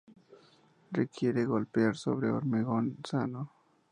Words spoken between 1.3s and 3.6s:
golpear sobre hormigón sano.